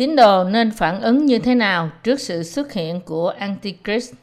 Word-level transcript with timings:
Tín 0.00 0.16
đồ 0.16 0.44
nên 0.44 0.70
phản 0.70 1.00
ứng 1.00 1.26
như 1.26 1.38
thế 1.38 1.54
nào 1.54 1.90
trước 2.02 2.20
sự 2.20 2.42
xuất 2.42 2.72
hiện 2.72 3.00
của 3.00 3.28
Antichrist? 3.28 4.14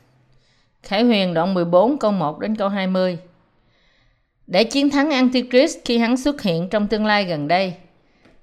Khải 0.84 1.04
Huyền 1.04 1.34
đoạn 1.34 1.54
14 1.54 1.98
câu 1.98 2.12
1 2.12 2.40
đến 2.40 2.56
câu 2.56 2.70
20 2.70 3.18
Để 4.48 4.64
chiến 4.64 4.90
thắng 4.90 5.12
Antichrist 5.12 5.78
khi 5.86 5.98
hắn 5.98 6.18
xuất 6.18 6.42
hiện 6.42 6.70
trong 6.70 6.88
tương 6.88 7.06
lai 7.06 7.26
gần 7.26 7.48
đây, 7.48 7.74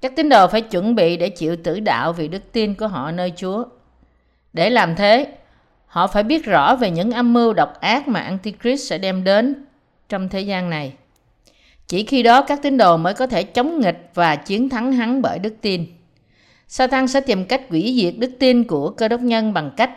các 0.01 0.13
tín 0.17 0.29
đồ 0.29 0.47
phải 0.49 0.61
chuẩn 0.61 0.95
bị 0.95 1.17
để 1.17 1.29
chịu 1.29 1.57
tử 1.57 1.81
đạo 1.81 2.13
vì 2.13 2.29
đức 2.29 2.53
tin 2.53 2.75
của 2.75 2.89
họ 2.89 3.11
nơi 3.11 3.33
Chúa. 3.37 3.65
Để 4.53 4.71
làm 4.71 4.97
thế, 4.97 5.27
họ 5.87 6.07
phải 6.07 6.23
biết 6.23 6.45
rõ 6.45 6.77
về 6.77 6.91
những 6.91 7.11
âm 7.11 7.33
mưu 7.33 7.53
độc 7.53 7.81
ác 7.81 8.09
mà 8.09 8.21
Antichrist 8.21 8.91
sẽ 8.91 8.99
đem 8.99 9.25
đến 9.25 9.65
trong 10.09 10.29
thế 10.29 10.41
gian 10.41 10.71
này. 10.71 10.93
Chỉ 11.87 12.07
khi 12.07 12.23
đó 12.23 12.43
các 12.43 12.63
tín 12.63 12.77
đồ 12.77 12.97
mới 12.97 13.15
có 13.15 13.27
thể 13.27 13.43
chống 13.43 13.81
nghịch 13.81 14.11
và 14.15 14.37
chiến 14.37 14.69
thắng 14.69 14.93
hắn 14.93 15.23
bởi 15.23 15.39
đức 15.39 15.55
tin. 15.61 15.94
Satan 16.69 17.09
sẽ 17.09 17.21
tìm 17.21 17.45
cách 17.45 17.63
hủy 17.69 17.95
diệt 18.01 18.15
đức 18.19 18.31
tin 18.39 18.65
của 18.65 18.91
cơ 18.91 19.09
đốc 19.09 19.21
nhân 19.21 19.53
bằng 19.53 19.71
cách 19.77 19.91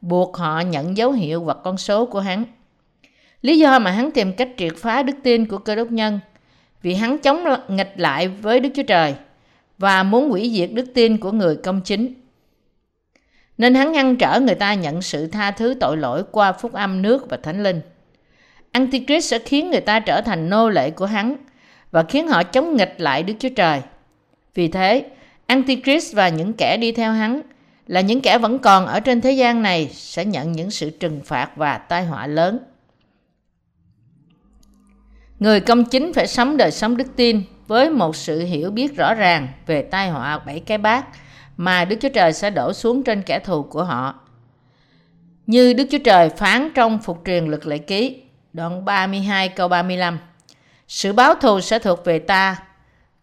buộc 0.00 0.36
họ 0.36 0.60
nhận 0.60 0.96
dấu 0.96 1.12
hiệu 1.12 1.44
hoặc 1.44 1.58
con 1.64 1.78
số 1.78 2.06
của 2.06 2.20
hắn. 2.20 2.44
Lý 3.42 3.58
do 3.58 3.78
mà 3.78 3.90
hắn 3.90 4.10
tìm 4.10 4.32
cách 4.32 4.48
triệt 4.56 4.72
phá 4.76 5.02
đức 5.02 5.16
tin 5.22 5.46
của 5.46 5.58
cơ 5.58 5.74
đốc 5.74 5.90
nhân 5.90 6.20
vì 6.82 6.94
hắn 6.94 7.18
chống 7.18 7.44
nghịch 7.68 7.92
lại 7.96 8.28
với 8.28 8.60
Đức 8.60 8.68
Chúa 8.74 8.82
Trời 8.82 9.14
và 9.78 10.02
muốn 10.02 10.30
hủy 10.30 10.50
diệt 10.54 10.70
đức 10.72 10.86
tin 10.94 11.18
của 11.18 11.32
người 11.32 11.56
công 11.56 11.80
chính. 11.80 12.14
Nên 13.58 13.74
hắn 13.74 13.92
ngăn 13.92 14.16
trở 14.16 14.40
người 14.40 14.54
ta 14.54 14.74
nhận 14.74 15.02
sự 15.02 15.26
tha 15.26 15.50
thứ 15.50 15.74
tội 15.80 15.96
lỗi 15.96 16.24
qua 16.32 16.52
phúc 16.52 16.72
âm 16.72 17.02
nước 17.02 17.30
và 17.30 17.36
thánh 17.36 17.62
linh. 17.62 17.80
Antichrist 18.72 19.30
sẽ 19.30 19.38
khiến 19.38 19.70
người 19.70 19.80
ta 19.80 20.00
trở 20.00 20.20
thành 20.20 20.50
nô 20.50 20.68
lệ 20.68 20.90
của 20.90 21.06
hắn 21.06 21.36
và 21.90 22.02
khiến 22.02 22.28
họ 22.28 22.42
chống 22.42 22.76
nghịch 22.76 22.94
lại 22.98 23.22
Đức 23.22 23.34
Chúa 23.38 23.48
Trời. 23.56 23.80
Vì 24.54 24.68
thế, 24.68 25.04
Antichrist 25.52 26.14
và 26.14 26.28
những 26.28 26.52
kẻ 26.52 26.76
đi 26.76 26.92
theo 26.92 27.12
hắn 27.12 27.42
là 27.86 28.00
những 28.00 28.20
kẻ 28.20 28.38
vẫn 28.38 28.58
còn 28.58 28.86
ở 28.86 29.00
trên 29.00 29.20
thế 29.20 29.32
gian 29.32 29.62
này 29.62 29.90
sẽ 29.92 30.24
nhận 30.24 30.52
những 30.52 30.70
sự 30.70 30.90
trừng 30.90 31.20
phạt 31.24 31.56
và 31.56 31.78
tai 31.78 32.04
họa 32.04 32.26
lớn. 32.26 32.58
Người 35.38 35.60
công 35.60 35.84
chính 35.84 36.12
phải 36.12 36.26
sống 36.26 36.56
đời 36.56 36.70
sống 36.70 36.96
đức 36.96 37.06
tin 37.16 37.42
với 37.66 37.90
một 37.90 38.16
sự 38.16 38.40
hiểu 38.40 38.70
biết 38.70 38.96
rõ 38.96 39.14
ràng 39.14 39.48
về 39.66 39.82
tai 39.82 40.10
họa 40.10 40.38
bảy 40.38 40.60
cái 40.60 40.78
bát 40.78 41.06
mà 41.56 41.84
Đức 41.84 41.96
Chúa 42.00 42.08
Trời 42.08 42.32
sẽ 42.32 42.50
đổ 42.50 42.72
xuống 42.72 43.02
trên 43.02 43.22
kẻ 43.22 43.38
thù 43.38 43.62
của 43.62 43.84
họ. 43.84 44.14
Như 45.46 45.72
Đức 45.72 45.84
Chúa 45.90 45.98
Trời 46.04 46.28
phán 46.28 46.70
trong 46.74 46.98
Phục 46.98 47.22
truyền 47.26 47.46
lực 47.46 47.66
lệ 47.66 47.78
ký, 47.78 48.22
đoạn 48.52 48.84
32 48.84 49.48
câu 49.48 49.68
35. 49.68 50.18
Sự 50.88 51.12
báo 51.12 51.34
thù 51.34 51.60
sẽ 51.60 51.78
thuộc 51.78 52.04
về 52.04 52.18
ta, 52.18 52.56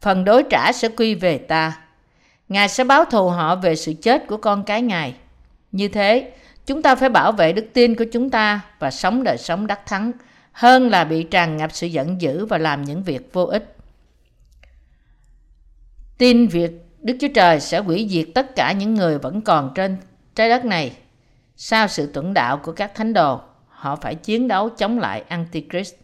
phần 0.01 0.25
đối 0.25 0.43
trả 0.43 0.71
sẽ 0.71 0.89
quy 0.89 1.15
về 1.15 1.37
ta. 1.37 1.88
Ngài 2.49 2.69
sẽ 2.69 2.83
báo 2.83 3.05
thù 3.05 3.29
họ 3.29 3.55
về 3.55 3.75
sự 3.75 3.93
chết 4.01 4.27
của 4.27 4.37
con 4.37 4.63
cái 4.63 4.81
Ngài. 4.81 5.15
Như 5.71 5.87
thế, 5.87 6.31
chúng 6.65 6.81
ta 6.81 6.95
phải 6.95 7.09
bảo 7.09 7.31
vệ 7.31 7.53
đức 7.53 7.65
tin 7.73 7.95
của 7.95 8.05
chúng 8.11 8.29
ta 8.29 8.61
và 8.79 8.91
sống 8.91 9.23
đời 9.23 9.37
sống 9.37 9.67
đắc 9.67 9.85
thắng 9.85 10.11
hơn 10.51 10.89
là 10.89 11.03
bị 11.03 11.23
tràn 11.23 11.57
ngập 11.57 11.69
sự 11.73 11.87
giận 11.87 12.21
dữ 12.21 12.45
và 12.45 12.57
làm 12.57 12.81
những 12.81 13.03
việc 13.03 13.33
vô 13.33 13.45
ích. 13.45 13.75
Tin 16.17 16.47
việc 16.47 16.71
Đức 17.01 17.17
Chúa 17.19 17.27
Trời 17.35 17.59
sẽ 17.59 17.79
hủy 17.79 18.07
diệt 18.09 18.27
tất 18.35 18.55
cả 18.55 18.71
những 18.71 18.93
người 18.93 19.17
vẫn 19.17 19.41
còn 19.41 19.71
trên 19.75 19.97
trái 20.35 20.49
đất 20.49 20.65
này. 20.65 20.97
Sau 21.55 21.87
sự 21.87 22.11
tuẫn 22.13 22.33
đạo 22.33 22.57
của 22.57 22.71
các 22.71 22.95
thánh 22.95 23.13
đồ, 23.13 23.41
họ 23.67 23.95
phải 23.95 24.15
chiến 24.15 24.47
đấu 24.47 24.69
chống 24.69 24.99
lại 24.99 25.23
Antichrist. 25.27 25.95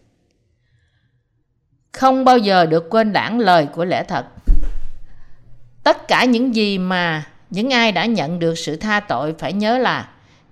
Không 1.91 2.25
bao 2.25 2.37
giờ 2.37 2.65
được 2.65 2.89
quên 2.89 3.13
lãng 3.13 3.39
lời 3.39 3.67
của 3.73 3.85
lẽ 3.85 4.03
thật 4.03 4.25
tất 5.85 6.07
cả 6.07 6.25
những 6.25 6.55
gì 6.55 6.77
mà 6.77 7.23
những 7.49 7.73
ai 7.73 7.91
đã 7.91 8.05
nhận 8.05 8.39
được 8.39 8.57
sự 8.57 8.75
tha 8.75 8.99
tội 8.99 9.35
phải 9.39 9.53
nhớ 9.53 9.77
là 9.77 10.09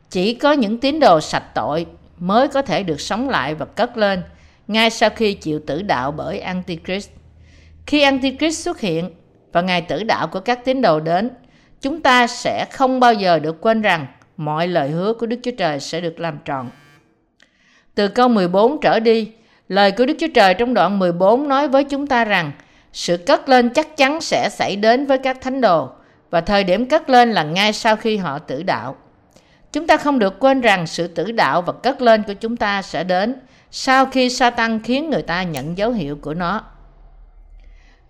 chỉ 0.09 0.33
có 0.33 0.51
những 0.51 0.79
tín 0.79 0.99
đồ 0.99 1.21
sạch 1.21 1.44
tội 1.55 1.85
mới 2.19 2.47
có 2.47 2.61
thể 2.61 2.83
được 2.83 3.01
sống 3.01 3.29
lại 3.29 3.55
và 3.55 3.66
cất 3.66 3.97
lên 3.97 4.23
ngay 4.67 4.89
sau 4.89 5.09
khi 5.09 5.33
chịu 5.33 5.59
tử 5.67 5.81
đạo 5.81 6.11
bởi 6.11 6.39
Antichrist. 6.39 7.09
Khi 7.85 8.01
Antichrist 8.01 8.66
xuất 8.66 8.79
hiện 8.79 9.09
và 9.51 9.61
ngày 9.61 9.81
tử 9.81 10.03
đạo 10.03 10.27
của 10.27 10.39
các 10.39 10.66
tín 10.66 10.81
đồ 10.81 10.99
đến, 10.99 11.29
chúng 11.81 12.01
ta 12.01 12.27
sẽ 12.27 12.65
không 12.71 13.00
bao 13.00 13.13
giờ 13.13 13.39
được 13.39 13.61
quên 13.61 13.81
rằng 13.81 14.05
mọi 14.38 14.67
lời 14.67 14.89
hứa 14.89 15.13
của 15.13 15.25
Đức 15.25 15.39
Chúa 15.44 15.51
Trời 15.57 15.79
sẽ 15.79 16.01
được 16.01 16.19
làm 16.19 16.38
trọn. 16.45 16.69
Từ 17.95 18.07
câu 18.07 18.27
14 18.27 18.81
trở 18.81 19.00
đi, 19.00 19.31
lời 19.67 19.91
của 19.91 20.05
Đức 20.05 20.17
Chúa 20.19 20.33
Trời 20.33 20.53
trong 20.53 20.73
đoạn 20.73 21.00
14 21.00 21.47
nói 21.47 21.67
với 21.67 21.83
chúng 21.83 22.07
ta 22.07 22.25
rằng 22.25 22.51
sự 22.94 23.18
cất 23.18 23.50
lên 23.50 23.70
chắc 23.70 23.98
chắn 23.98 24.22
sẽ 24.22 24.50
xảy 24.50 24.76
đến 24.76 25.06
với 25.06 25.18
các 25.18 25.42
thánh 25.42 25.62
đồ 25.62 25.90
và 26.30 26.42
thời 26.42 26.64
điểm 26.64 26.86
cất 26.86 27.09
lên 27.09 27.31
là 27.31 27.44
ngay 27.44 27.74
sau 27.74 27.96
khi 27.96 28.18
họ 28.18 28.40
tử 28.40 28.64
đạo. 28.64 28.96
Chúng 29.72 29.88
ta 29.88 29.98
không 29.98 30.20
được 30.20 30.40
quên 30.40 30.62
rằng 30.62 30.88
sự 30.88 31.08
tử 31.08 31.31
đạo 31.31 31.62
và 31.62 31.74
cất 31.74 32.02
lên 32.02 32.24
của 32.24 32.34
chúng 32.34 32.58
ta 32.58 32.81
sẽ 32.81 33.04
đến 33.04 33.36
sau 33.72 34.06
khi 34.06 34.30
Satan 34.30 34.80
khiến 34.80 35.09
người 35.09 35.22
ta 35.22 35.44
nhận 35.44 35.78
dấu 35.78 35.92
hiệu 35.92 36.18
của 36.22 36.34
nó. 36.34 36.62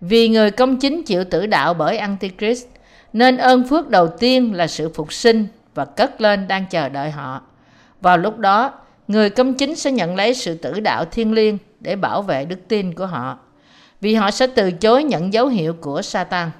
Vì 0.00 0.28
người 0.28 0.50
công 0.50 0.76
chính 0.76 1.02
chịu 1.02 1.24
tử 1.24 1.46
đạo 1.46 1.74
bởi 1.74 1.96
Antichrist, 1.96 2.66
nên 3.12 3.36
ơn 3.36 3.68
phước 3.68 3.88
đầu 3.88 4.08
tiên 4.08 4.54
là 4.54 4.66
sự 4.66 4.90
phục 4.94 5.12
sinh 5.12 5.46
và 5.74 5.84
cất 5.84 6.20
lên 6.20 6.48
đang 6.48 6.66
chờ 6.70 6.88
đợi 6.88 7.10
họ. 7.10 7.42
Vào 8.00 8.18
lúc 8.18 8.38
đó, 8.38 8.72
người 9.08 9.30
công 9.30 9.54
chính 9.54 9.76
sẽ 9.76 9.92
nhận 9.92 10.16
lấy 10.16 10.34
sự 10.34 10.54
tử 10.54 10.80
đạo 10.80 11.04
thiên 11.04 11.32
liêng 11.32 11.58
để 11.80 11.96
bảo 11.96 12.22
vệ 12.22 12.44
đức 12.44 12.58
tin 12.68 12.94
của 12.94 13.06
họ 13.06 13.38
vì 14.00 14.14
họ 14.14 14.30
sẽ 14.30 14.46
từ 14.46 14.70
chối 14.70 15.04
nhận 15.04 15.32
dấu 15.32 15.46
hiệu 15.46 15.74
của 15.80 16.02
Satan. 16.02 16.50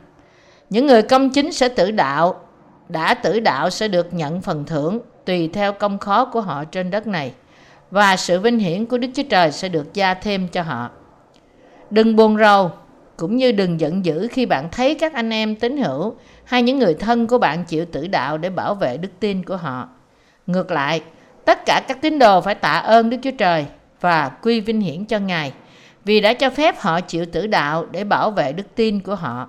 Những 0.70 0.86
người 0.86 1.02
công 1.02 1.30
chính 1.30 1.52
sẽ 1.52 1.68
tử 1.68 1.90
đạo, 1.90 2.40
đã 2.88 3.14
tử 3.14 3.40
đạo 3.40 3.70
sẽ 3.70 3.88
được 3.88 4.14
nhận 4.14 4.40
phần 4.40 4.64
thưởng 4.64 5.00
tùy 5.24 5.50
theo 5.52 5.72
công 5.72 5.98
khó 5.98 6.24
của 6.24 6.40
họ 6.40 6.64
trên 6.64 6.90
đất 6.90 7.06
này 7.06 7.32
và 7.90 8.16
sự 8.16 8.40
vinh 8.40 8.58
hiển 8.58 8.86
của 8.86 8.98
Đức 8.98 9.08
Chúa 9.14 9.22
Trời 9.30 9.52
sẽ 9.52 9.68
được 9.68 9.94
gia 9.94 10.14
thêm 10.14 10.48
cho 10.48 10.62
họ. 10.62 10.90
Đừng 11.90 12.16
buồn 12.16 12.38
rầu, 12.38 12.70
cũng 13.16 13.36
như 13.36 13.52
đừng 13.52 13.80
giận 13.80 14.04
dữ 14.04 14.28
khi 14.30 14.46
bạn 14.46 14.68
thấy 14.72 14.94
các 14.94 15.14
anh 15.14 15.30
em 15.30 15.56
tín 15.56 15.76
hữu 15.76 16.14
hay 16.44 16.62
những 16.62 16.78
người 16.78 16.94
thân 16.94 17.26
của 17.26 17.38
bạn 17.38 17.64
chịu 17.64 17.84
tử 17.84 18.06
đạo 18.06 18.38
để 18.38 18.50
bảo 18.50 18.74
vệ 18.74 18.96
đức 18.96 19.08
tin 19.20 19.44
của 19.44 19.56
họ. 19.56 19.88
Ngược 20.46 20.70
lại, 20.70 21.02
tất 21.44 21.66
cả 21.66 21.82
các 21.88 22.02
tín 22.02 22.18
đồ 22.18 22.40
phải 22.40 22.54
tạ 22.54 22.72
ơn 22.72 23.10
Đức 23.10 23.16
Chúa 23.22 23.30
Trời 23.38 23.66
và 24.00 24.28
quy 24.28 24.60
vinh 24.60 24.80
hiển 24.80 25.04
cho 25.04 25.18
Ngài 25.18 25.52
vì 26.04 26.20
đã 26.20 26.34
cho 26.34 26.50
phép 26.50 26.80
họ 26.80 27.00
chịu 27.00 27.26
tử 27.32 27.46
đạo 27.46 27.86
để 27.90 28.04
bảo 28.04 28.30
vệ 28.30 28.52
đức 28.52 28.74
tin 28.74 29.00
của 29.00 29.14
họ. 29.14 29.48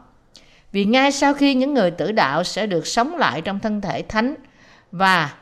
Vì 0.72 0.86
ngay 0.86 1.12
sau 1.12 1.34
khi 1.34 1.54
những 1.54 1.74
người 1.74 1.92
tử 1.92 2.12
đạo 2.12 2.44
sẽ 2.44 2.68
được 2.68 2.88
sống 2.88 3.16
lại 3.16 3.42
trong 3.42 3.60
thân 3.60 3.82
thể 3.82 4.02
thánh 4.02 4.36
và 4.92 5.34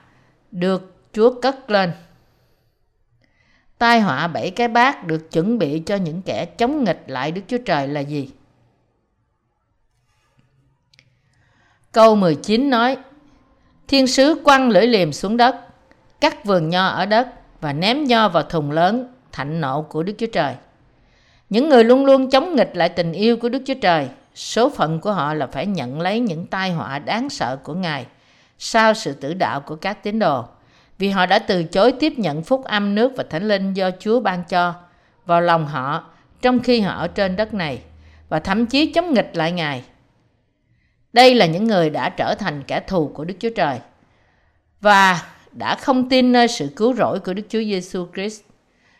được 0.52 0.94
Chúa 1.14 1.42
cất 1.42 1.70
lên. 1.70 1.92
Tai 3.78 4.02
họa 4.02 4.28
bảy 4.28 4.50
cái 4.50 4.68
bát 4.68 5.08
được 5.08 5.32
chuẩn 5.32 5.58
bị 5.58 5.80
cho 5.80 5.96
những 5.96 6.22
kẻ 6.22 6.46
chống 6.46 6.84
nghịch 6.84 7.04
lại 7.08 7.32
Đức 7.32 7.42
Chúa 7.48 7.58
Trời 7.58 7.88
là 7.88 8.00
gì? 8.00 8.30
Câu 11.92 12.16
19 12.16 12.70
nói 12.70 12.98
Thiên 13.88 14.08
sứ 14.08 14.42
quăng 14.44 14.70
lưỡi 14.70 14.88
liềm 14.88 15.12
xuống 15.12 15.38
đất, 15.38 15.56
cắt 16.22 16.46
vườn 16.46 16.70
nho 16.70 16.88
ở 16.88 17.06
đất 17.06 17.28
và 17.62 17.74
ném 17.74 18.04
nho 18.04 18.30
vào 18.30 18.44
thùng 18.44 18.72
lớn 18.72 19.14
thạnh 19.32 19.62
nộ 19.62 19.82
của 19.82 20.04
Đức 20.04 20.14
Chúa 20.18 20.28
Trời. 20.34 20.56
Những 21.54 21.70
người 21.70 21.84
luôn 21.84 22.06
luôn 22.06 22.30
chống 22.30 22.56
nghịch 22.56 22.72
lại 22.74 22.90
tình 22.90 23.12
yêu 23.12 23.38
của 23.38 23.50
Đức 23.50 23.62
Chúa 23.66 23.74
Trời, 23.82 24.08
số 24.36 24.70
phận 24.70 25.00
của 25.00 25.12
họ 25.12 25.34
là 25.34 25.48
phải 25.48 25.66
nhận 25.66 26.02
lấy 26.02 26.20
những 26.20 26.46
tai 26.46 26.72
họa 26.72 27.00
đáng 27.00 27.30
sợ 27.30 27.58
của 27.64 27.74
Ngài 27.74 28.06
sau 28.60 28.94
sự 28.94 29.14
tử 29.14 29.34
đạo 29.34 29.62
của 29.62 29.76
các 29.76 30.04
tín 30.04 30.20
đồ, 30.20 30.46
vì 30.98 31.10
họ 31.10 31.26
đã 31.26 31.40
từ 31.40 31.64
chối 31.64 31.92
tiếp 31.92 32.14
nhận 32.18 32.44
phúc 32.44 32.64
âm 32.64 32.96
nước 32.96 33.12
và 33.16 33.24
thánh 33.30 33.48
linh 33.48 33.74
do 33.74 33.92
Chúa 34.00 34.20
ban 34.20 34.44
cho 34.44 34.74
vào 35.26 35.42
lòng 35.42 35.66
họ 35.66 36.04
trong 36.42 36.60
khi 36.60 36.82
họ 36.82 36.94
ở 36.94 37.08
trên 37.08 37.36
đất 37.36 37.54
này 37.54 37.82
và 38.30 38.40
thậm 38.40 38.66
chí 38.66 38.92
chống 38.92 39.14
nghịch 39.14 39.30
lại 39.34 39.52
Ngài. 39.52 39.84
Đây 41.14 41.36
là 41.36 41.46
những 41.46 41.68
người 41.68 41.90
đã 41.90 42.10
trở 42.10 42.36
thành 42.36 42.64
kẻ 42.64 42.80
thù 42.80 43.12
của 43.14 43.26
Đức 43.26 43.36
Chúa 43.40 43.52
Trời 43.56 43.80
và 44.82 45.22
đã 45.52 45.76
không 45.76 46.10
tin 46.10 46.32
nơi 46.32 46.48
sự 46.48 46.70
cứu 46.76 46.94
rỗi 46.94 47.20
của 47.20 47.34
Đức 47.34 47.44
Chúa 47.50 47.62
Giêsu 47.62 48.08
Christ, 48.14 48.42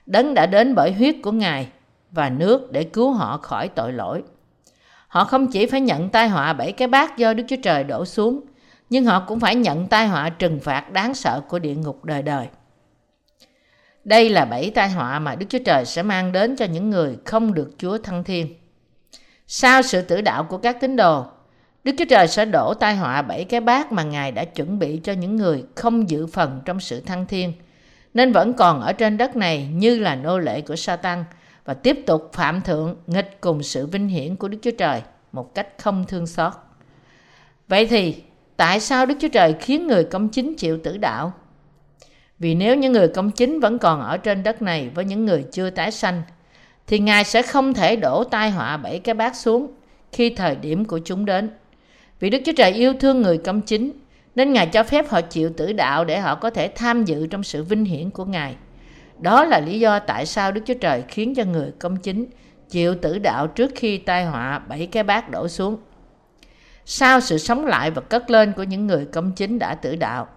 đấng 0.06 0.34
đã 0.34 0.46
đến 0.46 0.76
bởi 0.76 0.92
huyết 0.92 1.16
của 1.24 1.32
Ngài 1.32 1.68
và 2.14 2.30
nước 2.30 2.72
để 2.72 2.84
cứu 2.84 3.12
họ 3.14 3.38
khỏi 3.38 3.68
tội 3.68 3.94
lỗi. 3.94 4.24
Họ 5.08 5.24
không 5.24 5.48
chỉ 5.48 5.66
phải 5.66 5.82
nhận 5.82 6.10
tai 6.10 6.30
họa 6.30 6.54
bảy 6.54 6.72
cái 6.72 6.88
bát 6.88 7.18
do 7.18 7.34
Đức 7.34 7.44
Chúa 7.48 7.56
Trời 7.64 7.84
đổ 7.84 8.06
xuống, 8.06 8.42
nhưng 8.90 9.06
họ 9.06 9.24
cũng 9.28 9.40
phải 9.40 9.56
nhận 9.56 9.88
tai 9.88 10.08
họa 10.08 10.30
trừng 10.30 10.60
phạt 10.60 10.92
đáng 10.92 11.14
sợ 11.14 11.42
của 11.50 11.60
địa 11.60 11.76
ngục 11.76 12.06
đời 12.06 12.22
đời. 12.22 12.48
Đây 14.04 14.30
là 14.30 14.46
bảy 14.46 14.70
tai 14.70 14.90
họa 14.90 15.20
mà 15.20 15.36
Đức 15.36 15.46
Chúa 15.50 15.60
Trời 15.66 15.86
sẽ 15.86 16.04
mang 16.04 16.32
đến 16.32 16.56
cho 16.56 16.66
những 16.66 16.90
người 16.90 17.18
không 17.26 17.54
được 17.54 17.72
Chúa 17.78 17.98
thăng 17.98 18.24
thiên. 18.24 18.48
Sau 19.48 19.82
sự 19.82 20.02
tử 20.02 20.22
đạo 20.22 20.44
của 20.44 20.58
các 20.58 20.82
tín 20.82 20.96
đồ, 20.96 21.26
Đức 21.84 21.92
Chúa 21.98 22.06
Trời 22.10 22.28
sẽ 22.28 22.46
đổ 22.46 22.74
tai 22.74 22.96
họa 22.96 23.22
bảy 23.22 23.44
cái 23.44 23.60
bát 23.60 23.92
mà 23.92 24.04
Ngài 24.04 24.32
đã 24.32 24.46
chuẩn 24.46 24.80
bị 24.80 25.00
cho 25.04 25.14
những 25.14 25.36
người 25.36 25.64
không 25.76 26.10
giữ 26.10 26.28
phần 26.28 26.62
trong 26.66 26.80
sự 26.80 27.02
thăng 27.02 27.26
thiên, 27.26 27.54
nên 28.14 28.32
vẫn 28.32 28.54
còn 28.54 28.82
ở 28.82 28.94
trên 28.94 29.18
đất 29.18 29.36
này 29.36 29.68
như 29.74 30.00
là 30.00 30.16
nô 30.16 30.40
lệ 30.40 30.62
của 30.62 30.76
Satan 30.76 31.24
và 31.66 31.74
tiếp 31.74 32.00
tục 32.06 32.30
phạm 32.34 32.62
thượng 32.62 32.96
nghịch 33.08 33.38
cùng 33.42 33.64
sự 33.64 33.88
vinh 33.88 34.08
hiển 34.08 34.36
của 34.36 34.48
Đức 34.48 34.58
Chúa 34.62 34.72
Trời 34.78 35.02
một 35.32 35.56
cách 35.56 35.68
không 35.78 36.06
thương 36.08 36.28
xót. 36.28 36.54
Vậy 37.68 37.86
thì 37.86 38.16
tại 38.58 38.80
sao 38.80 39.06
Đức 39.06 39.16
Chúa 39.20 39.28
Trời 39.28 39.56
khiến 39.60 39.88
người 39.88 40.04
công 40.04 40.30
chính 40.30 40.56
chịu 40.56 40.80
tử 40.84 40.98
đạo? 40.98 41.34
Vì 42.40 42.56
nếu 42.56 42.76
những 42.76 42.92
người 42.92 43.08
công 43.08 43.32
chính 43.32 43.60
vẫn 43.60 43.80
còn 43.80 44.02
ở 44.02 44.18
trên 44.18 44.44
đất 44.44 44.62
này 44.62 44.90
với 44.96 45.06
những 45.06 45.26
người 45.26 45.46
chưa 45.52 45.70
tái 45.70 45.92
sanh, 45.92 46.22
thì 46.88 47.00
Ngài 47.00 47.24
sẽ 47.24 47.42
không 47.42 47.74
thể 47.74 47.96
đổ 47.96 48.24
tai 48.24 48.52
họa 48.52 48.78
bảy 48.78 49.00
cái 49.00 49.16
bát 49.16 49.36
xuống 49.36 49.72
khi 50.12 50.30
thời 50.30 50.56
điểm 50.56 50.86
của 50.86 51.00
chúng 51.06 51.26
đến. 51.26 51.50
Vì 52.20 52.30
Đức 52.30 52.40
Chúa 52.46 52.52
Trời 52.58 52.72
yêu 52.72 52.94
thương 53.00 53.22
người 53.22 53.38
công 53.38 53.62
chính, 53.62 53.92
nên 54.36 54.54
Ngài 54.54 54.68
cho 54.68 54.84
phép 54.84 55.10
họ 55.10 55.22
chịu 55.22 55.52
tử 55.58 55.74
đạo 55.74 56.06
để 56.06 56.20
họ 56.20 56.36
có 56.36 56.50
thể 56.50 56.68
tham 56.68 57.06
dự 57.06 57.28
trong 57.28 57.44
sự 57.44 57.64
vinh 57.64 57.86
hiển 57.86 58.10
của 58.10 58.26
Ngài. 58.26 58.56
Đó 59.20 59.46
là 59.46 59.60
lý 59.60 59.80
do 59.80 60.00
tại 60.00 60.26
sao 60.26 60.52
Đức 60.52 60.62
Chúa 60.66 60.74
Trời 60.82 61.04
khiến 61.08 61.36
cho 61.36 61.44
người 61.44 61.72
công 61.80 61.98
chính 61.98 62.26
chịu 62.70 62.96
tử 62.96 63.20
đạo 63.20 63.48
trước 63.48 63.72
khi 63.76 63.98
tai 63.98 64.26
họa 64.26 64.60
bảy 64.60 64.88
cái 64.88 65.04
bát 65.04 65.30
đổ 65.30 65.48
xuống. 65.48 65.78
Sau 66.86 67.20
sự 67.20 67.38
sống 67.38 67.66
lại 67.66 67.92
và 67.92 68.02
cất 68.02 68.30
lên 68.30 68.54
của 68.54 68.64
những 68.64 68.88
người 68.88 69.06
công 69.06 69.32
chính 69.32 69.60
đã 69.60 69.76
tử 69.76 69.96
đạo, 69.96 70.28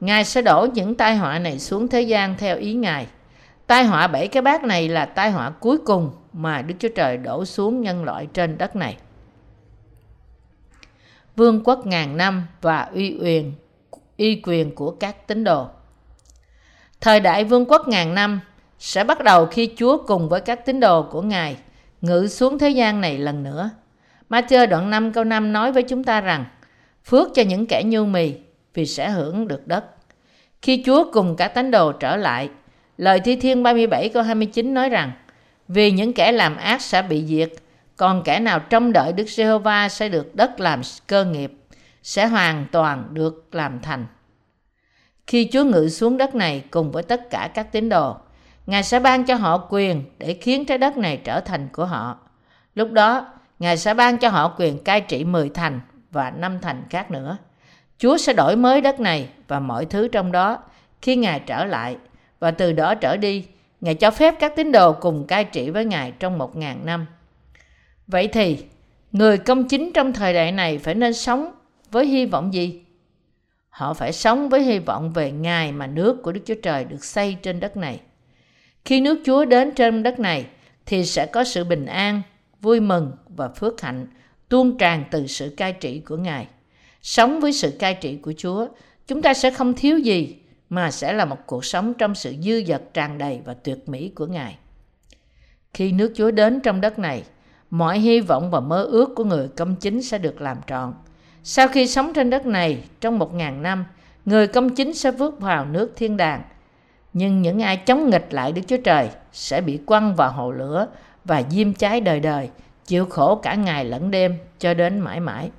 Ngài 0.00 0.24
sẽ 0.24 0.42
đổ 0.42 0.66
những 0.74 0.94
tai 0.94 1.16
họa 1.16 1.38
này 1.38 1.58
xuống 1.58 1.88
thế 1.88 2.00
gian 2.00 2.34
theo 2.38 2.56
ý 2.56 2.74
Ngài. 2.74 3.06
Tai 3.66 3.84
họa 3.84 4.06
bảy 4.06 4.28
cái 4.28 4.42
bát 4.42 4.64
này 4.64 4.88
là 4.88 5.06
tai 5.06 5.30
họa 5.30 5.50
cuối 5.50 5.78
cùng 5.78 6.10
mà 6.32 6.62
Đức 6.62 6.74
Chúa 6.78 6.88
Trời 6.88 7.16
đổ 7.16 7.44
xuống 7.44 7.80
nhân 7.80 8.04
loại 8.04 8.26
trên 8.34 8.58
đất 8.58 8.76
này. 8.76 8.96
Vương 11.36 11.64
quốc 11.64 11.86
ngàn 11.86 12.16
năm 12.16 12.46
và 12.62 12.90
uy 12.94 13.18
quyền, 13.22 13.52
uy 14.18 14.40
quyền 14.44 14.74
của 14.74 14.90
các 14.90 15.26
tín 15.26 15.44
đồ. 15.44 15.68
Thời 17.00 17.20
đại 17.20 17.44
vương 17.44 17.64
quốc 17.66 17.88
ngàn 17.88 18.14
năm 18.14 18.40
sẽ 18.78 19.04
bắt 19.04 19.24
đầu 19.24 19.46
khi 19.46 19.70
Chúa 19.76 20.06
cùng 20.06 20.28
với 20.28 20.40
các 20.40 20.66
tín 20.66 20.80
đồ 20.80 21.02
của 21.02 21.22
Ngài 21.22 21.56
ngự 22.00 22.28
xuống 22.28 22.58
thế 22.58 22.70
gian 22.70 23.00
này 23.00 23.18
lần 23.18 23.42
nữa. 23.42 23.70
Matthew 24.30 24.66
đoạn 24.68 24.90
5 24.90 25.12
câu 25.12 25.24
5 25.24 25.52
nói 25.52 25.72
với 25.72 25.82
chúng 25.82 26.04
ta 26.04 26.20
rằng 26.20 26.44
phước 27.04 27.28
cho 27.34 27.42
những 27.42 27.66
kẻ 27.66 27.82
nhu 27.86 28.04
mì 28.04 28.34
vì 28.74 28.86
sẽ 28.86 29.10
hưởng 29.10 29.48
được 29.48 29.66
đất. 29.66 29.84
Khi 30.62 30.82
Chúa 30.86 31.12
cùng 31.12 31.36
các 31.36 31.48
tín 31.48 31.70
đồ 31.70 31.92
trở 31.92 32.16
lại, 32.16 32.48
lời 32.96 33.20
Thi 33.20 33.36
Thiên 33.36 33.62
37 33.62 34.08
câu 34.08 34.22
29 34.22 34.74
nói 34.74 34.88
rằng 34.88 35.12
vì 35.68 35.90
những 35.90 36.12
kẻ 36.12 36.32
làm 36.32 36.56
ác 36.56 36.80
sẽ 36.80 37.02
bị 37.02 37.24
diệt, 37.26 37.52
còn 37.96 38.22
kẻ 38.22 38.38
nào 38.38 38.58
trông 38.58 38.92
đợi 38.92 39.12
Đức 39.12 39.28
Giê-hô-va 39.28 39.88
sẽ 39.88 40.08
được 40.08 40.34
đất 40.34 40.60
làm 40.60 40.80
cơ 41.06 41.24
nghiệp, 41.24 41.52
sẽ 42.02 42.26
hoàn 42.26 42.66
toàn 42.72 43.04
được 43.10 43.48
làm 43.52 43.80
thành. 43.82 44.06
Khi 45.26 45.48
Chúa 45.52 45.64
ngự 45.64 45.88
xuống 45.88 46.16
đất 46.16 46.34
này 46.34 46.64
cùng 46.70 46.92
với 46.92 47.02
tất 47.02 47.30
cả 47.30 47.50
các 47.54 47.72
tín 47.72 47.88
đồ, 47.88 48.16
Ngài 48.66 48.82
sẽ 48.82 49.00
ban 49.00 49.24
cho 49.24 49.34
họ 49.34 49.66
quyền 49.70 50.02
để 50.18 50.34
khiến 50.34 50.64
trái 50.64 50.78
đất 50.78 50.96
này 50.96 51.20
trở 51.24 51.40
thành 51.40 51.68
của 51.72 51.84
họ. 51.84 52.18
Lúc 52.74 52.92
đó, 52.92 53.26
Ngài 53.58 53.76
sẽ 53.76 53.94
ban 53.94 54.18
cho 54.18 54.28
họ 54.28 54.54
quyền 54.58 54.84
cai 54.84 55.00
trị 55.00 55.24
10 55.24 55.48
thành 55.48 55.80
và 56.10 56.30
năm 56.30 56.58
thành 56.62 56.82
khác 56.90 57.10
nữa. 57.10 57.36
Chúa 57.98 58.16
sẽ 58.16 58.32
đổi 58.32 58.56
mới 58.56 58.80
đất 58.80 59.00
này 59.00 59.28
và 59.48 59.60
mọi 59.60 59.84
thứ 59.84 60.08
trong 60.08 60.32
đó 60.32 60.58
khi 61.02 61.16
Ngài 61.16 61.40
trở 61.40 61.64
lại 61.64 61.96
và 62.40 62.50
từ 62.50 62.72
đó 62.72 62.94
trở 62.94 63.16
đi, 63.16 63.46
Ngài 63.80 63.94
cho 63.94 64.10
phép 64.10 64.34
các 64.40 64.56
tín 64.56 64.72
đồ 64.72 64.92
cùng 64.92 65.26
cai 65.26 65.44
trị 65.44 65.70
với 65.70 65.84
Ngài 65.84 66.12
trong 66.18 66.38
một 66.38 66.56
ngàn 66.56 66.86
năm. 66.86 67.06
Vậy 68.06 68.28
thì, 68.28 68.64
người 69.12 69.38
công 69.38 69.68
chính 69.68 69.92
trong 69.92 70.12
thời 70.12 70.34
đại 70.34 70.52
này 70.52 70.78
phải 70.78 70.94
nên 70.94 71.14
sống 71.14 71.52
với 71.90 72.06
hy 72.06 72.26
vọng 72.26 72.54
gì? 72.54 72.85
Họ 73.76 73.94
phải 73.94 74.12
sống 74.12 74.48
với 74.48 74.62
hy 74.62 74.78
vọng 74.78 75.12
về 75.12 75.32
ngày 75.32 75.72
mà 75.72 75.86
nước 75.86 76.22
của 76.22 76.32
Đức 76.32 76.40
Chúa 76.44 76.54
Trời 76.62 76.84
được 76.84 77.04
xây 77.04 77.36
trên 77.42 77.60
đất 77.60 77.76
này. 77.76 78.00
Khi 78.84 79.00
nước 79.00 79.18
Chúa 79.24 79.44
đến 79.44 79.70
trên 79.74 80.02
đất 80.02 80.20
này 80.20 80.46
thì 80.86 81.04
sẽ 81.04 81.26
có 81.26 81.44
sự 81.44 81.64
bình 81.64 81.86
an, 81.86 82.22
vui 82.60 82.80
mừng 82.80 83.12
và 83.28 83.48
phước 83.48 83.80
hạnh 83.80 84.06
tuôn 84.48 84.78
tràn 84.78 85.04
từ 85.10 85.26
sự 85.26 85.54
cai 85.56 85.72
trị 85.72 85.98
của 86.00 86.16
Ngài. 86.16 86.46
Sống 87.02 87.40
với 87.40 87.52
sự 87.52 87.72
cai 87.78 87.94
trị 87.94 88.16
của 88.16 88.32
Chúa, 88.36 88.66
chúng 89.06 89.22
ta 89.22 89.34
sẽ 89.34 89.50
không 89.50 89.74
thiếu 89.74 89.98
gì 89.98 90.36
mà 90.70 90.90
sẽ 90.90 91.12
là 91.12 91.24
một 91.24 91.38
cuộc 91.46 91.64
sống 91.64 91.94
trong 91.94 92.14
sự 92.14 92.34
dư 92.42 92.64
dật 92.64 92.82
tràn 92.94 93.18
đầy 93.18 93.40
và 93.44 93.54
tuyệt 93.54 93.88
mỹ 93.88 94.08
của 94.08 94.26
Ngài. 94.26 94.56
Khi 95.74 95.92
nước 95.92 96.12
Chúa 96.14 96.30
đến 96.30 96.60
trong 96.60 96.80
đất 96.80 96.98
này, 96.98 97.22
mọi 97.70 97.98
hy 97.98 98.20
vọng 98.20 98.50
và 98.50 98.60
mơ 98.60 98.82
ước 98.82 99.14
của 99.16 99.24
người 99.24 99.48
công 99.48 99.76
chính 99.76 100.02
sẽ 100.02 100.18
được 100.18 100.40
làm 100.40 100.56
trọn. 100.66 100.94
Sau 101.48 101.68
khi 101.68 101.86
sống 101.86 102.12
trên 102.12 102.30
đất 102.30 102.46
này 102.46 102.84
trong 103.00 103.18
một 103.18 103.34
ngàn 103.34 103.62
năm, 103.62 103.84
người 104.24 104.46
công 104.46 104.74
chính 104.74 104.94
sẽ 104.94 105.10
bước 105.10 105.40
vào 105.40 105.64
nước 105.64 105.92
thiên 105.96 106.16
đàng. 106.16 106.42
Nhưng 107.12 107.42
những 107.42 107.62
ai 107.62 107.76
chống 107.76 108.10
nghịch 108.10 108.26
lại 108.30 108.52
Đức 108.52 108.62
Chúa 108.66 108.76
Trời 108.76 109.08
sẽ 109.32 109.60
bị 109.60 109.78
quăng 109.86 110.14
vào 110.14 110.32
hồ 110.32 110.50
lửa 110.50 110.86
và 111.24 111.42
diêm 111.50 111.74
cháy 111.74 112.00
đời 112.00 112.20
đời, 112.20 112.50
chịu 112.86 113.06
khổ 113.06 113.34
cả 113.34 113.54
ngày 113.54 113.84
lẫn 113.84 114.10
đêm 114.10 114.36
cho 114.58 114.74
đến 114.74 115.00
mãi 115.00 115.20
mãi. 115.20 115.50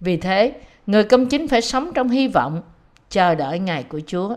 Vì 0.00 0.16
thế, 0.16 0.52
người 0.86 1.04
công 1.04 1.26
chính 1.26 1.48
phải 1.48 1.62
sống 1.62 1.92
trong 1.94 2.08
hy 2.08 2.28
vọng, 2.28 2.62
chờ 3.10 3.34
đợi 3.34 3.58
ngày 3.58 3.82
của 3.82 4.00
Chúa. 4.06 4.36